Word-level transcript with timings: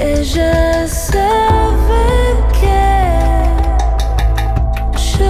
Et 0.00 0.22
je 0.22 0.86
savais 0.86 2.36
que 2.52 2.84
yo 5.18 5.26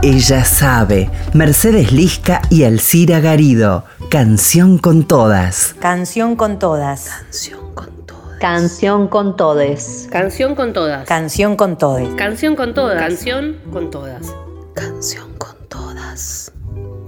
Ella 0.01 0.45
sabe, 0.45 1.09
Mercedes 1.33 1.91
Lisca 1.91 2.41
y 2.49 2.63
Alcira 2.63 3.19
Garido, 3.19 3.83
Canción 4.09 4.77
con 4.77 5.03
Todas. 5.03 5.75
Canción 5.81 6.37
con 6.37 6.59
Todas. 6.59 7.09
Canción 7.09 7.73
con 7.73 8.05
Todas. 8.05 8.39
Canción 8.39 9.07
con 9.09 9.35
Todes. 9.35 10.07
Canción 10.09 10.55
con 10.55 10.71
Todas. 10.71 11.05
Canción 11.05 11.57
con 11.57 11.77
Todes. 11.77 12.15
Canción 12.15 12.55
con 12.55 12.73
Todas. 12.73 12.97
Canción 12.99 13.57
con 13.69 13.91
Todas. 13.91 14.33
Canción 14.73 15.33
con 15.37 15.57
Todas. 15.67 16.53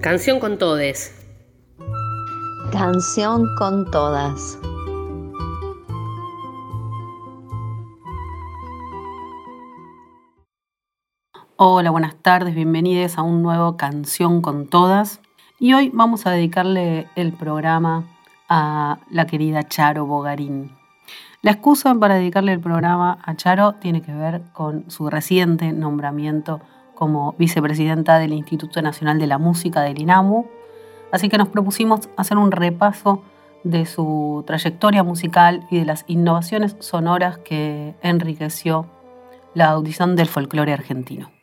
Canción 0.02 0.42
con 0.42 0.58
Todes. 0.58 1.17
Canción 2.78 3.56
con 3.56 3.90
todas. 3.90 4.60
Hola, 11.56 11.90
buenas 11.90 12.16
tardes, 12.18 12.54
bienvenidos 12.54 13.18
a 13.18 13.24
un 13.24 13.42
nuevo 13.42 13.78
Canción 13.78 14.44
con 14.44 14.68
todas. 14.68 15.22
Y 15.58 15.74
hoy 15.74 15.90
vamos 15.92 16.28
a 16.28 16.30
dedicarle 16.30 17.08
el 17.16 17.34
programa 17.34 18.04
a 18.48 19.00
la 19.10 19.26
querida 19.26 19.64
Charo 19.64 20.06
Bogarín. 20.06 20.70
La 21.42 21.50
excusa 21.50 21.96
para 21.96 22.14
dedicarle 22.14 22.54
el 22.54 22.60
programa 22.60 23.18
a 23.24 23.36
Charo 23.36 23.74
tiene 23.74 24.04
que 24.04 24.14
ver 24.14 24.44
con 24.54 24.92
su 24.92 25.10
reciente 25.10 25.74
nombramiento 25.74 26.62
como 26.94 27.34
vicepresidenta 27.40 28.20
del 28.20 28.34
Instituto 28.34 28.84
Nacional 28.84 29.18
de 29.18 29.26
la 29.26 29.40
Música 29.40 29.82
del 29.82 30.00
INAMU 30.00 30.46
Así 31.12 31.30
que 31.30 31.38
nos 31.38 31.48
propusimos 31.48 32.10
hacer 32.18 32.38
un 32.38 32.52
repaso 32.52 33.22
de 33.64 33.86
su 33.86 34.44
trayectoria 34.46 35.04
musical 35.04 35.66
y 35.70 35.80
de 35.80 35.86
las 35.86 36.04
innovaciones 36.08 36.76
sonoras 36.80 37.38
que 37.38 37.96
enriqueció 38.02 38.86
la 39.54 39.70
audición 39.70 40.16
del 40.16 40.28
folclore 40.28 40.74
argentino. 40.74 41.37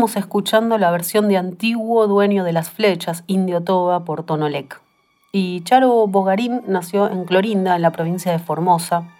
estábamos 0.00 0.16
escuchando 0.16 0.78
la 0.78 0.90
versión 0.90 1.28
de 1.28 1.36
antiguo 1.36 2.06
dueño 2.06 2.42
de 2.42 2.54
las 2.54 2.70
flechas, 2.70 3.22
Indio 3.26 3.62
Toba, 3.62 4.02
por 4.06 4.22
Tonolec. 4.22 4.80
Y 5.30 5.60
Charo 5.64 6.06
Bogarín 6.06 6.62
nació 6.66 7.10
en 7.10 7.26
Clorinda, 7.26 7.76
en 7.76 7.82
la 7.82 7.92
provincia 7.92 8.32
de 8.32 8.38
Formosa, 8.38 9.10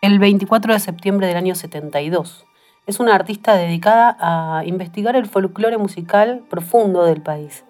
el 0.00 0.20
24 0.20 0.74
de 0.74 0.78
septiembre 0.78 1.26
del 1.26 1.36
año 1.36 1.56
72. 1.56 2.46
Es 2.86 3.00
una 3.00 3.16
artista 3.16 3.56
dedicada 3.56 4.16
a 4.20 4.64
investigar 4.64 5.16
el 5.16 5.26
folclore 5.26 5.76
musical 5.76 6.44
profundo 6.48 7.02
del 7.02 7.20
país, 7.20 7.64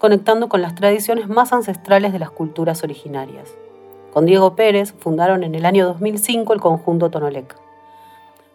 conectando 0.00 0.48
con 0.48 0.60
las 0.60 0.74
tradiciones 0.74 1.28
más 1.28 1.52
ancestrales 1.52 2.12
de 2.12 2.18
las 2.18 2.30
culturas 2.30 2.82
originarias. 2.82 3.54
Con 4.12 4.26
Diego 4.26 4.56
Pérez 4.56 4.94
fundaron 4.98 5.44
en 5.44 5.54
el 5.54 5.64
año 5.64 5.86
2005 5.86 6.54
el 6.54 6.60
conjunto 6.60 7.08
Tonolec. 7.08 7.67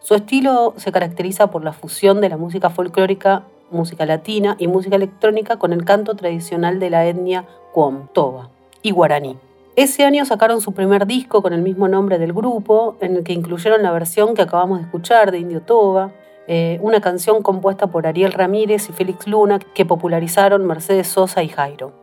Su 0.04 0.16
estilo 0.16 0.74
se 0.76 0.92
caracteriza 0.92 1.48
por 1.48 1.64
la 1.64 1.72
fusión 1.72 2.20
de 2.20 2.28
la 2.28 2.36
música 2.36 2.70
folclórica, 2.70 3.44
música 3.72 4.06
latina 4.06 4.58
y 4.60 4.68
música 4.68 4.98
electrónica 4.98 5.56
con 5.56 5.72
el 5.72 5.86
canto 5.86 6.16
tradicional 6.16 6.78
de 6.82 6.90
la 6.90 7.06
etnia 7.06 7.46
Cuom, 7.72 8.10
Toba 8.12 8.50
y 8.82 8.92
guaraní. 8.92 9.38
Ese 9.78 10.04
año 10.04 10.26
sacaron 10.26 10.60
su 10.60 10.74
primer 10.74 11.08
disco 11.08 11.42
con 11.42 11.54
el 11.54 11.62
mismo 11.62 11.88
nombre 11.88 12.20
del 12.20 12.34
grupo, 12.34 12.98
en 13.00 13.16
el 13.16 13.24
que 13.24 13.32
incluyeron 13.32 13.82
la 13.82 13.94
versión 13.94 14.34
que 14.34 14.42
acabamos 14.42 14.80
de 14.80 14.84
escuchar 14.84 15.32
de 15.32 15.40
Indio 15.40 15.62
Toba, 15.62 16.12
eh, 16.48 16.80
una 16.82 17.00
canción 17.00 17.42
compuesta 17.42 17.88
por 17.88 18.06
Ariel 18.06 18.34
Ramírez 18.34 18.90
y 18.90 18.92
Félix 18.92 19.26
Luna 19.26 19.60
que 19.60 19.86
popularizaron 19.86 20.68
Mercedes 20.68 21.08
Sosa 21.08 21.44
y 21.44 21.48
Jairo. 21.48 21.94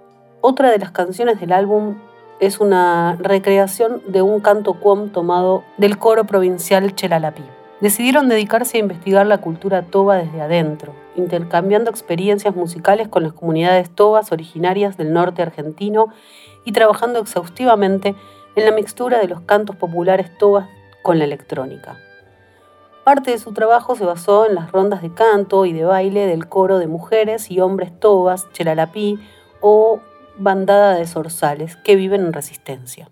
Otra 0.41 0.71
de 0.71 0.79
las 0.79 0.91
canciones 0.91 1.39
del 1.39 1.53
álbum 1.53 1.97
es 2.41 2.61
una 2.61 3.19
recreación 3.21 4.01
de 4.07 4.23
un 4.23 4.41
canto 4.41 4.73
cuom 4.81 5.11
tomado 5.11 5.65
del 5.77 5.99
coro 5.99 6.25
provincial 6.25 6.95
Chelalapí. 6.95 7.45
Decidieron 7.81 8.29
dedicarse 8.29 8.77
a 8.77 8.81
investigar 8.81 9.27
la 9.27 9.39
cultura 9.39 9.83
toba 9.83 10.17
desde 10.17 10.43
adentro, 10.43 10.93
intercambiando 11.17 11.91
experiencias 11.91 12.55
musicales 12.55 13.09
con 13.09 13.23
las 13.23 13.33
comunidades 13.33 13.89
tobas 13.89 14.33
originarias 14.33 14.99
del 14.99 15.15
norte 15.15 15.41
argentino 15.41 16.09
y 16.67 16.73
trabajando 16.73 17.21
exhaustivamente 17.21 18.15
en 18.55 18.65
la 18.67 18.73
mixtura 18.73 19.19
de 19.19 19.29
los 19.29 19.41
cantos 19.41 19.77
populares 19.77 20.37
tobas 20.37 20.69
con 21.03 21.19
la 21.19 21.25
electrónica. 21.25 21.97
Parte 23.03 23.31
de 23.31 23.39
su 23.39 23.55
trabajo 23.55 23.97
se 23.97 24.05
basó 24.05 24.45
en 24.45 24.55
las 24.55 24.71
rondas 24.71 25.01
de 25.01 25.15
canto 25.15 25.65
y 25.65 25.73
de 25.73 25.85
baile 25.85 26.27
del 26.27 26.49
coro 26.49 26.79
de 26.79 26.87
mujeres 26.87 27.51
y 27.51 27.61
hombres 27.61 27.99
tobas, 27.99 28.47
chelalapí 28.53 29.19
o 29.63 30.01
bandada 30.37 30.97
de 30.97 31.07
zorzales 31.07 31.77
que 31.77 31.97
viven 31.97 32.27
en 32.27 32.33
resistencia. 32.35 33.09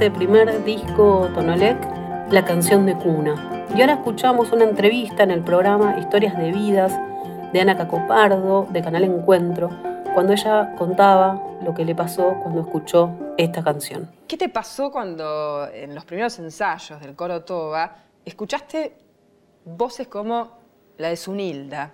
Ese 0.00 0.10
primer 0.10 0.64
disco 0.64 1.28
Tonolec 1.34 1.76
la 2.30 2.42
canción 2.42 2.86
de 2.86 2.96
cuna. 2.96 3.66
Y 3.76 3.82
ahora 3.82 3.94
escuchamos 3.94 4.50
una 4.50 4.64
entrevista 4.64 5.24
en 5.24 5.30
el 5.30 5.44
programa 5.44 5.98
Historias 5.98 6.38
de 6.38 6.52
Vidas 6.52 6.98
de 7.52 7.60
Ana 7.60 7.76
Cacopardo, 7.76 8.66
de 8.70 8.80
Canal 8.80 9.04
Encuentro, 9.04 9.68
cuando 10.14 10.32
ella 10.32 10.74
contaba 10.78 11.38
lo 11.62 11.74
que 11.74 11.84
le 11.84 11.94
pasó 11.94 12.34
cuando 12.42 12.62
escuchó 12.62 13.10
esta 13.36 13.62
canción. 13.62 14.10
¿Qué 14.26 14.38
te 14.38 14.48
pasó 14.48 14.90
cuando 14.90 15.68
en 15.70 15.94
los 15.94 16.06
primeros 16.06 16.38
ensayos 16.38 16.98
del 16.98 17.14
coro 17.14 17.44
Toba 17.44 17.94
escuchaste 18.24 18.96
voces 19.66 20.08
como 20.08 20.52
la 20.96 21.08
de 21.08 21.16
Sunilda? 21.18 21.92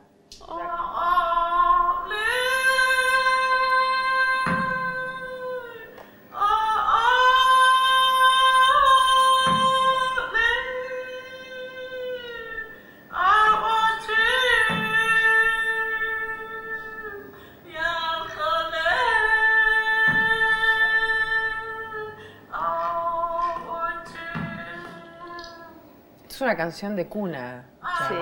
Es 26.37 26.43
una 26.43 26.55
canción 26.55 26.97
de 26.97 27.07
cuna. 27.07 27.65
Sí. 28.09 28.15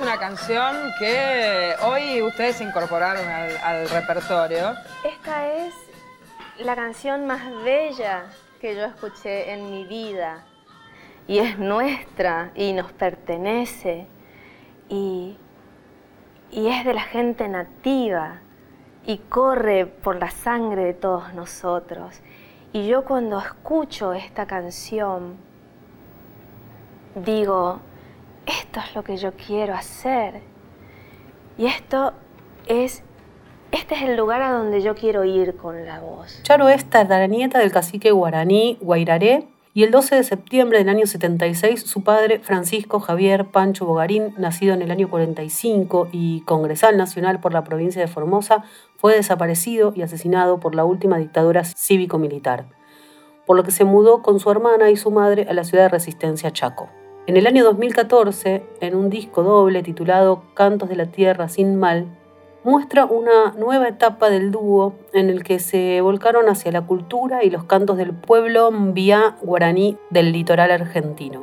Es 0.00 0.06
una 0.06 0.18
canción 0.18 0.76
que 0.98 1.74
hoy 1.82 2.22
ustedes 2.22 2.60
incorporaron 2.62 3.26
al, 3.28 3.88
repertorio. 3.90 4.74
Esta 5.04 5.52
es 5.52 5.74
la 6.58 6.74
canción 6.74 7.26
más 7.26 7.42
bella 7.62 8.24
que 8.60 8.74
yo 8.74 8.86
escuché 8.86 9.52
en 9.52 9.70
mi 9.70 9.84
vida. 9.84 10.44
Y 11.26 11.38
es 11.38 11.58
nuestra 11.58 12.50
y 12.54 12.72
nos 12.72 12.92
pertenece. 12.92 14.06
Y, 14.88 15.36
y 16.50 16.68
es 16.68 16.84
de 16.84 16.94
la 16.94 17.02
gente 17.02 17.46
nativa. 17.48 18.40
Y 19.04 19.18
corre 19.18 19.86
por 19.86 20.16
la 20.16 20.30
sangre 20.30 20.84
de 20.84 20.94
todos 20.94 21.34
nosotros. 21.34 22.20
Y 22.72 22.86
yo 22.86 23.04
cuando 23.04 23.38
escucho 23.38 24.14
esta 24.14 24.46
canción, 24.46 25.36
digo, 27.14 27.80
esto 28.46 28.80
es 28.80 28.94
lo 28.94 29.02
que 29.04 29.16
yo 29.16 29.32
quiero 29.32 29.74
hacer. 29.74 30.40
Y 31.58 31.66
esto 31.66 32.12
es, 32.66 33.02
este 33.70 33.94
es 33.94 34.02
el 34.02 34.16
lugar 34.16 34.42
a 34.42 34.52
donde 34.52 34.80
yo 34.80 34.94
quiero 34.94 35.24
ir 35.24 35.56
con 35.56 35.84
la 35.84 36.00
voz. 36.00 36.42
Charo 36.42 36.68
es 36.68 36.86
nieta 37.28 37.58
del 37.58 37.72
cacique 37.72 38.10
guaraní 38.12 38.78
Guairaré 38.80 39.48
y 39.72 39.84
el 39.84 39.92
12 39.92 40.16
de 40.16 40.24
septiembre 40.24 40.78
del 40.78 40.88
año 40.88 41.06
76 41.06 41.82
su 41.82 42.02
padre 42.02 42.40
Francisco 42.40 42.98
Javier 42.98 43.46
Pancho 43.46 43.86
Bogarín, 43.86 44.34
nacido 44.36 44.74
en 44.74 44.82
el 44.82 44.90
año 44.90 45.08
45 45.08 46.08
y 46.10 46.40
congresal 46.42 46.96
nacional 46.96 47.40
por 47.40 47.52
la 47.52 47.62
provincia 47.62 48.00
de 48.02 48.08
Formosa, 48.08 48.64
fue 48.96 49.14
desaparecido 49.14 49.92
y 49.94 50.02
asesinado 50.02 50.58
por 50.58 50.74
la 50.74 50.84
última 50.84 51.18
dictadura 51.18 51.64
cívico-militar, 51.64 52.66
por 53.46 53.56
lo 53.56 53.62
que 53.62 53.70
se 53.70 53.84
mudó 53.84 54.22
con 54.22 54.40
su 54.40 54.50
hermana 54.50 54.90
y 54.90 54.96
su 54.96 55.12
madre 55.12 55.46
a 55.48 55.52
la 55.52 55.62
ciudad 55.62 55.84
de 55.84 55.90
Resistencia 55.90 56.50
Chaco. 56.50 56.88
En 57.26 57.36
el 57.36 57.46
año 57.46 57.64
2014, 57.64 58.64
en 58.80 58.94
un 58.94 59.10
disco 59.10 59.42
doble 59.42 59.82
titulado 59.82 60.42
Cantos 60.54 60.88
de 60.88 60.96
la 60.96 61.06
Tierra 61.06 61.48
sin 61.48 61.76
Mal, 61.76 62.06
muestra 62.64 63.04
una 63.04 63.52
nueva 63.58 63.88
etapa 63.88 64.30
del 64.30 64.50
dúo 64.50 64.94
en 65.12 65.30
el 65.30 65.44
que 65.44 65.58
se 65.58 66.00
volcaron 66.00 66.48
hacia 66.48 66.72
la 66.72 66.82
cultura 66.82 67.44
y 67.44 67.50
los 67.50 67.64
cantos 67.64 67.98
del 67.98 68.14
pueblo 68.14 68.70
mbia 68.70 69.36
guaraní 69.42 69.96
del 70.10 70.32
litoral 70.32 70.70
argentino. 70.70 71.40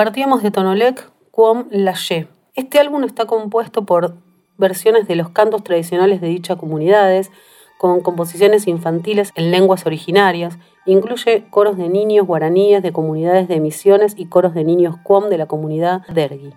Compartíamos 0.00 0.42
de 0.42 0.50
Tonolec 0.50 1.10
Quom 1.30 1.66
Lache. 1.70 2.26
Este 2.54 2.78
álbum 2.78 3.04
está 3.04 3.26
compuesto 3.26 3.84
por 3.84 4.14
versiones 4.56 5.06
de 5.06 5.14
los 5.14 5.28
cantos 5.28 5.62
tradicionales 5.62 6.22
de 6.22 6.28
dichas 6.28 6.56
comunidades, 6.56 7.30
con 7.76 8.00
composiciones 8.00 8.66
infantiles 8.66 9.30
en 9.34 9.50
lenguas 9.50 9.84
originarias, 9.84 10.56
incluye 10.86 11.44
coros 11.50 11.76
de 11.76 11.90
niños 11.90 12.26
guaraníes 12.26 12.82
de 12.82 12.92
comunidades 12.92 13.46
de 13.46 13.60
misiones 13.60 14.14
y 14.16 14.24
coros 14.24 14.54
de 14.54 14.64
niños 14.64 14.96
cuom 15.02 15.28
de 15.28 15.36
la 15.36 15.44
comunidad 15.44 16.00
Dergui. 16.08 16.54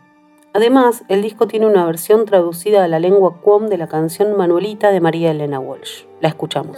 Además, 0.54 1.04
el 1.10 1.22
disco 1.22 1.46
tiene 1.46 1.66
una 1.66 1.86
versión 1.86 2.24
traducida 2.24 2.86
a 2.86 2.88
la 2.88 3.00
lengua 3.00 3.42
cuom 3.42 3.68
de 3.68 3.78
la 3.78 3.90
canción 3.90 4.38
Manuelita 4.38 4.90
de 4.92 5.02
María 5.02 5.32
Elena 5.32 5.60
Walsh. 5.60 6.06
La 6.22 6.30
escuchamos. 6.30 6.78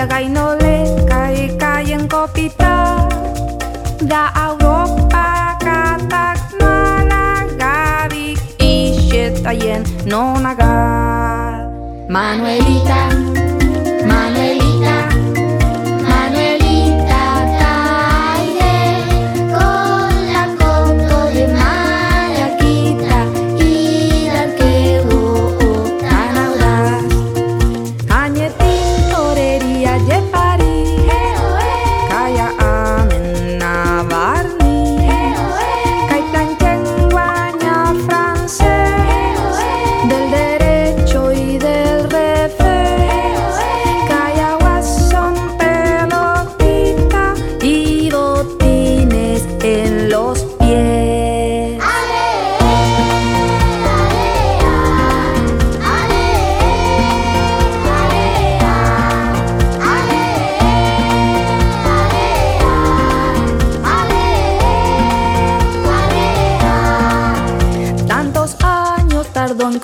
Ia 0.00 0.08
gainole 0.08 0.76
kai 1.04 1.52
kaien 1.60 2.08
kopita 2.08 3.04
Da 4.00 4.32
Europa 4.32 5.60
katak 5.60 6.40
mana 6.56 7.44
gabik 7.60 8.40
Ixetaien 8.56 9.84
nonaga 10.08 10.72
Manuelita 12.08 12.08
Manuelita. 12.08 13.19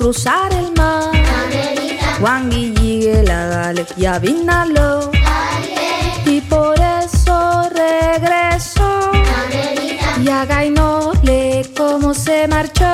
Cruzar 0.06 0.52
el 0.52 0.70
mar. 0.76 1.10
Juan 2.20 2.48
Guille 2.48 3.24
la 3.24 3.46
Gale 3.48 3.84
ya 3.96 4.20
vinalo. 4.20 5.10
Y 6.24 6.40
por 6.42 6.76
eso 6.78 7.68
regresó. 7.74 9.10
Y 10.22 10.28
a 10.28 10.44
Gainole 10.44 11.68
como 11.76 12.14
se 12.14 12.46
marchó. 12.46 12.84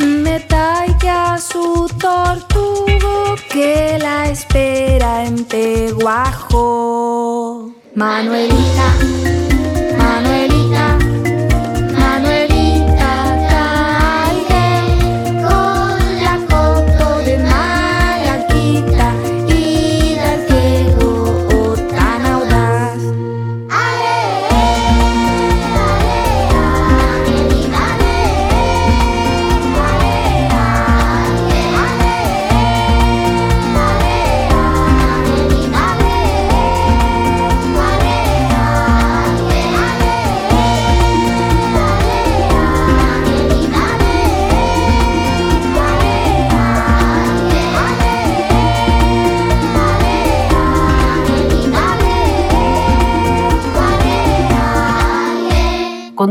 Me 0.00 0.40
talla 0.40 1.38
su 1.38 1.88
tortugo 1.98 3.36
que 3.48 3.96
la 3.98 4.28
espera 4.28 5.24
en 5.24 5.46
Peguajo. 5.46 6.60
Manuelita. 7.94 9.39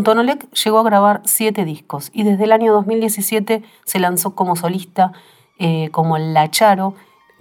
Con 0.04 0.28
llegó 0.28 0.80
a 0.80 0.84
grabar 0.84 1.22
siete 1.26 1.66
discos 1.66 2.10
y 2.14 2.24
desde 2.24 2.46
el 2.46 2.52
año 2.52 2.72
2017 2.74 3.64
se 3.84 4.00
lanzó 4.00 4.34
como 4.34 4.56
solista 4.56 5.12
eh, 5.58 5.90
como 5.92 6.18
La 6.18 6.50
Charo, 6.50 6.94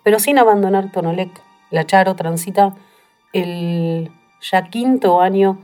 pero 0.02 0.18
sin 0.18 0.38
abandonar 0.38 0.90
Tonolec. 0.90 1.30
La 1.70 1.86
Charo 1.86 2.16
transita 2.16 2.74
el 3.32 4.10
ya 4.40 4.70
quinto 4.70 5.20
año 5.20 5.58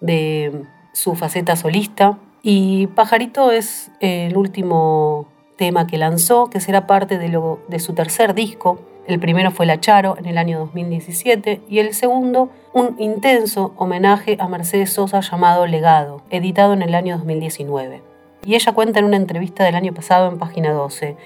de 0.00 0.64
su 0.92 1.14
faceta 1.14 1.54
solista 1.54 2.18
y 2.42 2.88
Pajarito 2.88 3.52
es 3.52 3.92
el 4.00 4.36
último 4.36 5.28
tema 5.56 5.86
que 5.86 5.98
lanzó, 5.98 6.50
que 6.50 6.60
será 6.60 6.86
parte 6.86 7.18
de 7.18 7.78
su 7.78 7.94
tercer 7.94 8.34
disco. 8.34 8.80
El 9.06 9.20
primero 9.20 9.50
fue 9.50 9.66
La 9.66 9.80
Charo 9.80 10.16
en 10.18 10.24
el 10.24 10.38
año 10.38 10.58
2017 10.60 11.60
y 11.68 11.78
el 11.78 11.92
segundo 11.92 12.48
un 12.72 12.96
intenso 12.98 13.74
homenaje 13.76 14.38
a 14.40 14.48
Mercedes 14.48 14.94
Sosa 14.94 15.20
llamado 15.20 15.66
Legado, 15.66 16.22
editado 16.30 16.72
en 16.72 16.80
el 16.80 16.94
año 16.94 17.18
2019. 17.18 18.02
Y 18.46 18.54
ella 18.54 18.72
cuenta 18.72 19.00
en 19.00 19.04
una 19.04 19.18
entrevista 19.18 19.62
del 19.62 19.74
año 19.74 19.92
pasado 19.92 20.30
en 20.30 20.38
página 20.38 20.72
12. 20.72 21.18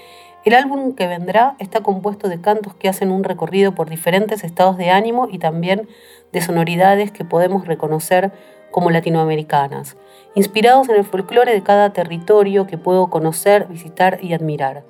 El 0.44 0.54
álbum 0.54 0.96
que 0.96 1.06
vendrá 1.06 1.54
está 1.60 1.80
compuesto 1.80 2.28
de 2.28 2.40
cantos 2.40 2.74
que 2.74 2.88
hacen 2.88 3.12
un 3.12 3.22
recorrido 3.22 3.76
por 3.76 3.88
diferentes 3.88 4.42
estados 4.42 4.76
de 4.76 4.90
ánimo 4.90 5.28
y 5.30 5.38
también 5.38 5.88
de 6.32 6.40
sonoridades 6.40 7.12
que 7.12 7.24
podemos 7.24 7.68
reconocer 7.68 8.32
como 8.72 8.90
latinoamericanas, 8.90 9.96
inspirados 10.34 10.88
en 10.88 10.96
el 10.96 11.04
folclore 11.04 11.52
de 11.52 11.62
cada 11.62 11.92
territorio 11.92 12.66
que 12.66 12.76
puedo 12.76 13.08
conocer, 13.08 13.68
visitar 13.68 14.18
y 14.20 14.34
admirar. 14.34 14.82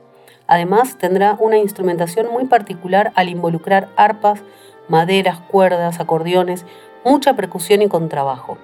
Además, 0.49 0.97
tendrá 0.97 1.37
una 1.39 1.59
instrumentación 1.59 2.27
muy 2.33 2.47
particular 2.47 3.13
al 3.15 3.29
involucrar 3.29 3.89
arpas, 3.97 4.43
maderas, 4.89 5.39
cuerdas, 5.41 6.01
acordeones, 6.01 6.65
mucha 7.05 7.35
percusión 7.35 7.83
y 7.83 7.89
contrabajo. 7.89 8.59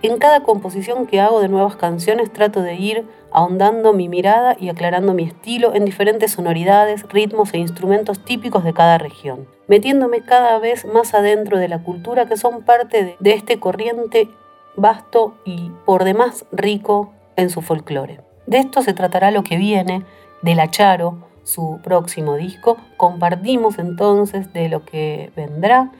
En 0.00 0.18
cada 0.18 0.40
composición 0.40 1.06
que 1.06 1.20
hago 1.20 1.40
de 1.40 1.48
nuevas 1.48 1.76
canciones 1.76 2.32
trato 2.32 2.62
de 2.62 2.76
ir 2.76 3.04
ahondando 3.32 3.92
mi 3.92 4.08
mirada 4.08 4.56
y 4.58 4.68
aclarando 4.68 5.12
mi 5.12 5.24
estilo 5.24 5.74
en 5.74 5.84
diferentes 5.84 6.32
sonoridades, 6.32 7.04
ritmos 7.08 7.52
e 7.52 7.58
instrumentos 7.58 8.24
típicos 8.24 8.62
de 8.62 8.72
cada 8.72 8.98
región, 8.98 9.48
metiéndome 9.66 10.20
cada 10.20 10.58
vez 10.60 10.86
más 10.86 11.14
adentro 11.14 11.58
de 11.58 11.68
la 11.68 11.82
cultura 11.82 12.26
que 12.26 12.36
son 12.36 12.62
parte 12.62 13.16
de, 13.18 13.32
este 13.32 13.58
corriente 13.58 14.28
vasto 14.76 15.36
y 15.44 15.72
por 15.84 16.04
demás 16.04 16.46
rico 16.52 17.12
en 17.34 17.50
su 17.50 17.60
folclore. 17.60 18.20
De 18.46 18.58
esto 18.58 18.82
se 18.82 18.94
tratará 18.94 19.32
lo 19.32 19.42
que 19.42 19.56
viene 19.56 20.04
de 20.42 20.54
La 20.54 20.70
Charo, 20.70 21.18
su 21.44 21.80
próximo 21.82 22.36
disco. 22.36 22.76
Compartimos 22.96 23.78
entonces 23.78 24.52
de 24.52 24.68
lo 24.68 24.84
que 24.84 25.32
vendrá. 25.36 25.90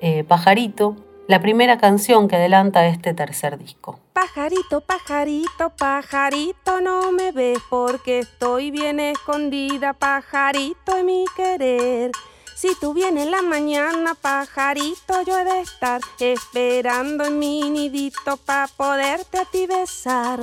eh, 0.00 0.24
Pajarito, 0.24 0.96
la 1.28 1.40
primera 1.40 1.78
canción 1.78 2.28
que 2.28 2.36
adelanta 2.36 2.86
este 2.86 3.14
tercer 3.14 3.56
disco. 3.58 3.98
Pajarito, 4.12 4.80
pajarito, 4.80 5.70
pajarito, 5.78 6.80
no 6.80 7.12
me 7.12 7.32
ves 7.32 7.58
porque 7.70 8.20
estoy 8.20 8.70
bien 8.70 8.98
escondida, 9.00 9.92
pajarito 9.92 10.96
en 10.96 11.06
mi 11.06 11.24
querer. 11.36 12.10
Si 12.56 12.68
tú 12.80 12.94
vienes 12.94 13.26
la 13.28 13.42
mañana, 13.42 14.14
pajarito, 14.20 15.22
yo 15.26 15.38
he 15.38 15.44
de 15.44 15.60
estar 15.60 16.00
esperando 16.20 17.24
en 17.24 17.38
mi 17.38 17.70
nidito 17.70 18.36
para 18.36 18.68
poderte 18.68 19.38
a 19.38 19.44
ti 19.44 19.66
besar. 19.66 20.40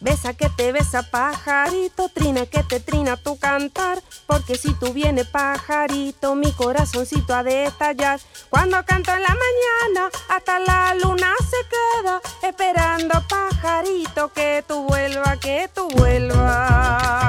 Besa 0.00 0.34
que 0.34 0.48
te 0.50 0.72
besa 0.72 1.02
pajarito, 1.02 2.08
trina 2.10 2.44
que 2.46 2.62
te 2.62 2.80
trina 2.80 3.16
tu 3.16 3.38
cantar, 3.38 4.02
porque 4.26 4.56
si 4.56 4.74
tú 4.74 4.92
vienes 4.92 5.26
pajarito, 5.28 6.34
mi 6.34 6.52
corazoncito 6.52 7.34
ha 7.34 7.42
de 7.42 7.64
estallar. 7.66 8.20
Cuando 8.50 8.84
canto 8.84 9.12
en 9.12 9.22
la 9.22 9.28
mañana, 9.28 10.10
hasta 10.28 10.58
la 10.60 10.94
luna 10.94 11.32
se 11.40 11.56
queda, 11.68 12.20
esperando 12.42 13.22
pajarito 13.28 14.32
que 14.32 14.64
tú 14.66 14.84
vuelvas, 14.84 15.38
que 15.38 15.70
tú 15.74 15.88
vuelvas. 15.88 17.26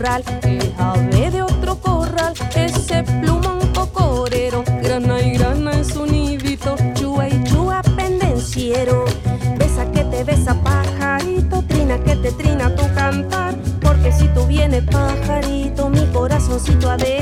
Corral, 0.00 0.24
es 0.44 0.64
ave 0.78 1.30
de 1.30 1.42
otro 1.42 1.78
corral, 1.78 2.32
ese 2.54 3.02
plumón 3.02 3.58
cocorero, 3.74 4.64
grana 4.82 5.20
y 5.20 5.32
grana 5.32 5.74
en 5.74 5.84
su 5.84 6.06
nidito, 6.06 6.74
chua 6.94 7.28
y 7.28 7.44
chua 7.44 7.82
pendenciero. 7.96 9.04
Besa 9.58 9.84
que 9.92 10.04
te 10.04 10.24
besa 10.24 10.54
pajarito, 10.54 11.62
trina 11.68 11.98
que 11.98 12.16
te 12.16 12.32
trina 12.32 12.74
tu 12.74 12.82
cantar, 12.94 13.54
porque 13.82 14.10
si 14.10 14.26
tú 14.28 14.46
vienes 14.46 14.84
pajarito, 14.84 15.90
mi 15.90 16.06
corazoncito 16.06 16.90
ha 16.90 16.96
de 16.96 17.20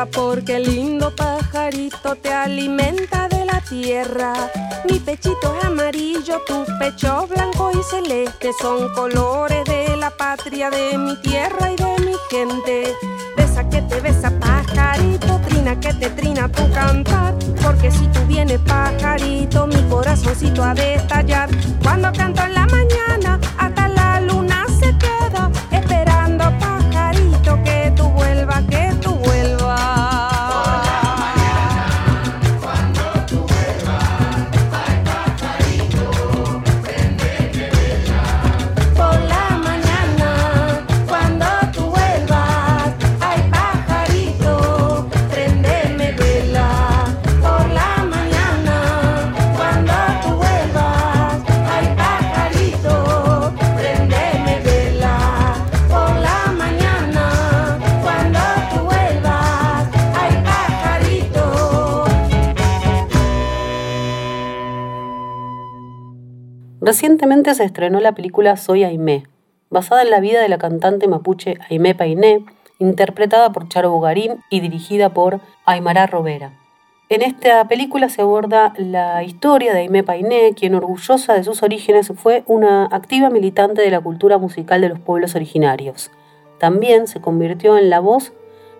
a 0.00 0.06
porque 0.06 0.56
el 0.56 0.64
lindo 0.64 1.14
pajarito 1.14 2.14
te 2.16 2.32
alimenta 2.32 3.28
de 3.28 3.44
la 3.44 3.60
tierra. 3.60 4.32
Mi 4.88 4.98
pechito 4.98 5.54
es 5.58 5.64
amarillo, 5.64 6.40
tu 6.46 6.64
pecho 6.78 7.26
blanco 7.26 7.70
y 7.72 7.82
celeste, 7.82 8.50
son 8.60 8.92
colores 8.94 9.62
de 9.66 9.96
la 9.96 10.10
patria, 10.10 10.70
de 10.70 10.96
mi 10.96 11.20
tierra 11.20 11.70
y 11.70 11.76
de 11.76 12.04
mi 12.06 12.14
gente. 12.30 12.94
Besa 13.36 13.68
que 13.68 13.82
te 13.82 14.00
besa 14.00 14.30
pajarito, 14.40 15.38
trina 15.46 15.78
que 15.78 15.92
te 15.92 16.08
trina 16.10 16.48
tu 16.48 16.70
cantar, 16.72 17.34
porque 17.62 17.90
si 17.90 18.06
tú 18.08 18.20
vienes 18.26 18.60
pajarito, 18.60 19.66
mi 19.66 19.82
corazoncito 19.90 20.62
ha 20.62 20.72
de 20.72 20.94
estallar. 20.94 21.50
Cuando 21.82 22.10
canto 22.12 22.42
en 22.42 22.54
la 22.54 22.66
mañana, 22.66 23.38
Recientemente 66.90 67.54
se 67.54 67.62
estrenó 67.62 68.00
la 68.00 68.16
película 68.16 68.56
Soy 68.56 68.82
Aimé, 68.82 69.22
basada 69.70 70.02
en 70.02 70.10
la 70.10 70.18
vida 70.18 70.42
de 70.42 70.48
la 70.48 70.58
cantante 70.58 71.06
mapuche 71.06 71.56
Aimé 71.70 71.94
Painé, 71.94 72.44
interpretada 72.80 73.52
por 73.52 73.68
Charo 73.68 73.92
Bogarín 73.92 74.40
y 74.50 74.58
dirigida 74.58 75.10
por 75.10 75.38
Aymara 75.64 76.08
Robera. 76.08 76.50
En 77.08 77.22
esta 77.22 77.68
película 77.68 78.08
se 78.08 78.22
aborda 78.22 78.74
la 78.76 79.22
historia 79.22 79.72
de 79.72 79.82
Aimé 79.82 80.02
Painé, 80.02 80.52
quien 80.56 80.74
orgullosa 80.74 81.34
de 81.34 81.44
sus 81.44 81.62
orígenes 81.62 82.10
fue 82.16 82.42
una 82.48 82.86
activa 82.86 83.30
militante 83.30 83.82
de 83.82 83.90
la 83.92 84.00
cultura 84.00 84.38
musical 84.38 84.80
de 84.80 84.88
los 84.88 84.98
pueblos 84.98 85.36
originarios. 85.36 86.10
También 86.58 87.06
se 87.06 87.20
convirtió 87.20 87.78
en 87.78 87.88
la 87.88 88.00
voz 88.00 88.32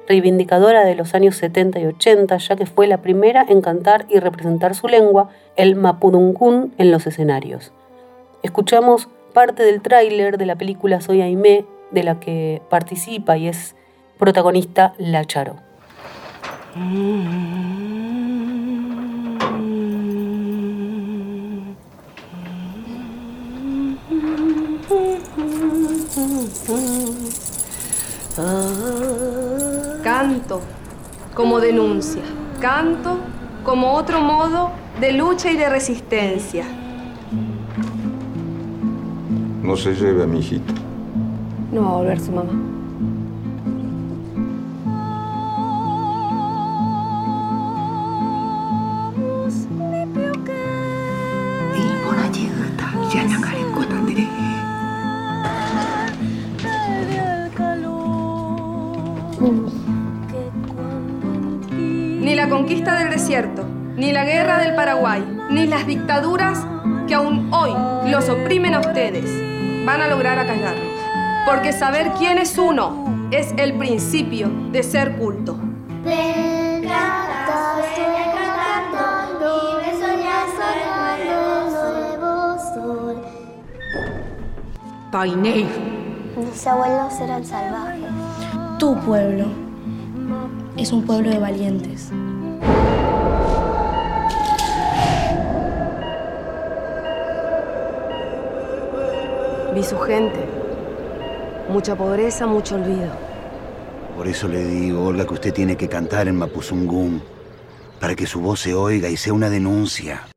reivindicadora 0.09 0.85
de 0.85 0.97
los 0.97 1.15
años 1.15 1.37
70 1.37 1.79
y 1.79 1.87
80, 1.87 2.37
ya 2.39 2.57
que 2.57 2.67
fue 2.67 2.89
la 2.89 3.03
primera 3.03 3.47
en 3.49 3.61
cantar 3.61 4.07
y 4.09 4.19
representar 4.19 4.75
su 4.75 4.89
lengua, 4.89 5.29
el 5.55 5.77
mapudungún, 5.77 6.75
en 6.77 6.91
los 6.91 7.07
escenarios. 7.07 7.73
Escuchamos 8.43 9.09
parte 9.35 9.63
del 9.63 9.83
tráiler 9.83 10.39
de 10.39 10.47
la 10.47 10.57
película 10.57 11.03
Soy 11.03 11.21
Aimé, 11.21 11.67
de 11.91 12.03
la 12.03 12.19
que 12.21 12.63
participa 12.71 13.37
y 13.37 13.49
es 13.49 13.77
protagonista 14.19 14.95
La 14.97 15.27
Charo. 15.27 15.57
Canto 30.03 30.63
como 31.35 31.61
denuncia, 31.61 32.23
canto 32.59 33.19
como 33.65 33.93
otro 33.93 34.23
modo 34.23 34.71
de 34.99 35.13
lucha 35.13 35.51
y 35.51 35.57
de 35.59 35.69
resistencia. 35.69 36.80
No 39.71 39.77
se 39.77 39.95
lleve 39.95 40.25
a 40.25 40.27
mi 40.27 40.41
hijito. 40.41 40.75
No 41.71 41.83
va 41.83 41.91
a 41.91 41.93
volver 41.99 42.19
su 42.19 42.33
mamá. 42.33 42.51
Ni 62.21 62.35
la 62.35 62.49
conquista 62.49 62.99
del 62.99 63.11
desierto, 63.11 63.65
ni 63.97 64.11
la 64.11 64.25
guerra 64.25 64.59
del 64.59 64.75
Paraguay, 64.75 65.25
ni 65.49 65.69
las 65.69 65.87
dictaduras 65.87 66.67
que 67.07 67.15
aún 67.15 67.55
hoy 67.55 67.71
los 68.11 68.29
oprimen 68.29 68.75
a 68.75 68.81
ustedes 68.81 69.50
van 69.85 70.03
a 70.03 70.09
lograr 70.09 70.39
acallarnos. 70.39 70.93
Porque 71.47 71.73
saber 71.73 72.13
quién 72.19 72.39
es 72.39 72.59
uno 72.59 73.29
es 73.31 73.53
el 73.57 73.75
principio 73.75 74.51
de 74.73 74.83
ser 74.83 75.17
culto. 75.17 75.57
Ven 76.05 76.83
cantando, 76.83 77.83
ven 77.97 78.31
cantando, 78.35 79.79
vive 79.79 79.93
soñando, 80.01 81.49
nuevo 82.19 82.59
sol. 82.75 83.23
Painé. 85.11 85.67
Mis 86.37 86.67
abuelos 86.67 87.21
eran 87.21 87.45
salvajes. 87.45 88.11
Tu 88.79 88.97
pueblo 89.01 89.47
es 90.77 90.93
un 90.93 91.05
pueblo 91.05 91.31
de 91.31 91.39
valientes. 91.39 92.11
Vi 99.81 99.87
su 99.87 99.99
gente. 99.99 100.47
Mucha 101.71 101.97
pobreza, 101.97 102.47
mucho 102.47 102.75
olvido. 102.75 103.09
Por 104.15 104.29
eso 104.29 104.47
le 104.47 104.63
digo, 104.63 105.07
Olga, 105.07 105.25
que 105.25 105.33
usted 105.33 105.55
tiene 105.55 105.75
que 105.75 105.89
cantar 105.89 106.29
en 106.29 106.37
Mapuzungún, 106.37 107.23
para 107.99 108.15
que 108.15 108.27
su 108.27 108.43
voz 108.43 108.61
se 108.61 108.75
oiga 108.75 109.09
y 109.09 109.17
sea 109.17 109.33
una 109.33 109.49
denuncia. 109.49 110.29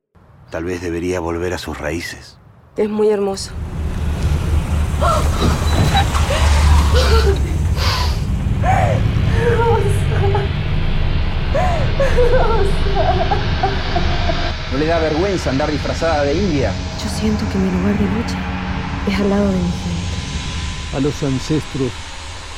Tal 0.49 0.63
vez 0.63 0.81
debería 0.81 1.19
volver 1.19 1.53
a 1.53 1.57
sus 1.57 1.77
raíces. 1.77 2.37
Es 2.77 2.87
muy 2.89 3.09
hermoso. 3.09 3.51
¿No 14.71 14.77
le 14.77 14.85
da 14.85 14.99
vergüenza 14.99 15.49
andar 15.49 15.69
disfrazada 15.69 16.23
de 16.23 16.33
india? 16.33 16.71
Yo 17.03 17.09
siento 17.09 17.43
que 17.51 17.57
mi 17.57 17.69
lugar 17.71 17.97
de 17.97 18.05
lucha 18.05 18.52
es 19.07 19.19
al 19.19 19.29
lado 19.29 19.49
de 19.49 19.57
mi 19.57 19.63
gente. 19.63 20.97
A 20.97 20.99
los 20.99 21.23
ancestros 21.23 21.91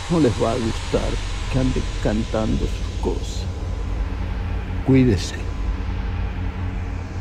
no 0.10 0.20
les 0.20 0.32
va 0.42 0.52
a 0.52 0.56
gustar 0.56 1.10
que 1.52 1.60
ande 1.60 1.82
cantando 2.04 2.66
sus 2.66 3.02
cosas. 3.02 3.46
Cuídese. 4.86 5.36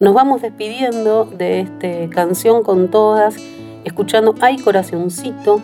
Nos 0.00 0.14
vamos 0.14 0.42
despidiendo 0.42 1.24
de 1.24 1.58
este 1.58 2.08
canción 2.08 2.62
con 2.62 2.88
todas, 2.88 3.34
escuchando 3.82 4.32
Ay 4.40 4.56
Corazoncito 4.58 5.60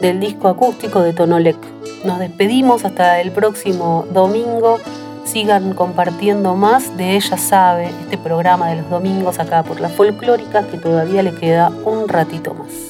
del 0.00 0.18
disco 0.18 0.48
acústico 0.48 1.02
de 1.02 1.12
Tonolec. 1.12 1.58
Nos 2.06 2.18
despedimos 2.20 2.86
hasta 2.86 3.20
el 3.20 3.32
próximo 3.32 4.06
domingo. 4.14 4.78
Sigan 5.24 5.74
compartiendo 5.74 6.56
más 6.56 6.96
de 6.96 7.16
Ella 7.16 7.36
Sabe, 7.36 7.90
este 8.00 8.16
programa 8.16 8.70
de 8.70 8.76
los 8.76 8.88
domingos 8.88 9.38
acá 9.38 9.62
por 9.62 9.78
la 9.78 9.90
folclórica, 9.90 10.66
que 10.66 10.78
todavía 10.78 11.22
le 11.22 11.34
queda 11.34 11.70
un 11.84 12.08
ratito 12.08 12.54
más. 12.54 12.89